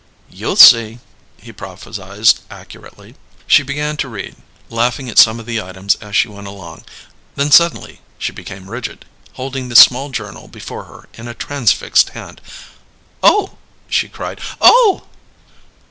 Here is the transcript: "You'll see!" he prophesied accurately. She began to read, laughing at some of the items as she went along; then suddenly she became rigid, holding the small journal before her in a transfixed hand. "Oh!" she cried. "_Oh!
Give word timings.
"You'll 0.31 0.55
see!" 0.55 0.97
he 1.37 1.53
prophesied 1.53 2.27
accurately. 2.49 3.13
She 3.45 3.61
began 3.61 3.97
to 3.97 4.09
read, 4.09 4.35
laughing 4.71 5.07
at 5.09 5.19
some 5.19 5.39
of 5.39 5.45
the 5.45 5.61
items 5.61 5.93
as 6.01 6.15
she 6.15 6.27
went 6.27 6.47
along; 6.47 6.85
then 7.35 7.51
suddenly 7.51 8.01
she 8.17 8.31
became 8.31 8.67
rigid, 8.71 9.05
holding 9.33 9.69
the 9.69 9.75
small 9.75 10.09
journal 10.09 10.47
before 10.47 10.85
her 10.85 11.07
in 11.13 11.27
a 11.27 11.35
transfixed 11.35 12.09
hand. 12.17 12.41
"Oh!" 13.21 13.59
she 13.89 14.09
cried. 14.09 14.39
"_Oh! 14.59 15.03